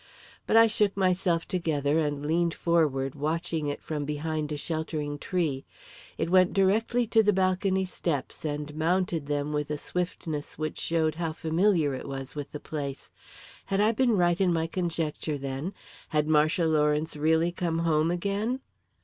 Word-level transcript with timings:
But 0.47 0.57
I 0.57 0.65
shook 0.65 0.97
myself 0.97 1.47
together, 1.47 1.99
and 1.99 2.25
leaned 2.25 2.55
forward 2.55 3.13
watching 3.13 3.67
it 3.67 3.83
from 3.83 4.03
behind 4.03 4.51
a 4.51 4.57
sheltering 4.57 5.19
tree. 5.19 5.63
It 6.17 6.31
went 6.31 6.53
directly 6.53 7.05
to 7.05 7.21
the 7.21 7.31
balcony 7.31 7.85
steps, 7.85 8.43
and 8.43 8.73
mounted 8.73 9.27
them 9.27 9.53
with 9.53 9.69
a 9.69 9.77
swiftness 9.77 10.57
which 10.57 10.79
showed 10.81 11.13
how 11.21 11.33
familiar 11.33 11.93
it 11.93 12.07
was 12.07 12.33
with 12.33 12.51
the 12.51 12.59
place. 12.59 13.11
Had 13.65 13.79
I 13.79 13.91
been 13.91 14.17
right 14.17 14.41
in 14.41 14.51
my 14.51 14.65
conjecture, 14.65 15.37
then? 15.37 15.71
Had 16.09 16.27
Marcia 16.27 16.65
Lawrence 16.65 17.15
really 17.15 17.51
come 17.51 17.77
home 17.77 18.09
again? 18.09 18.59